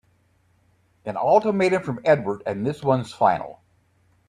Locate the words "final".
3.13-3.61